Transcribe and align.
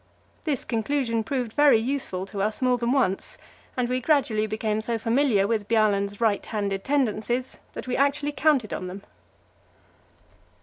This 0.45 0.65
conclusion 0.65 1.23
proved 1.23 1.53
very 1.53 1.77
useful 1.77 2.25
to 2.25 2.41
us 2.41 2.59
more 2.59 2.79
than 2.79 2.91
once, 2.91 3.37
and 3.77 3.87
we 3.87 4.01
gradually 4.01 4.47
became 4.47 4.81
so 4.81 4.97
familiar 4.97 5.45
with 5.45 5.67
Bjaaland's 5.67 6.19
right 6.19 6.43
handed 6.43 6.83
tendencies 6.83 7.57
that 7.73 7.85
we 7.87 7.95
actually 7.95 8.31
counted 8.31 8.73
on 8.73 8.87
them. 8.87 9.03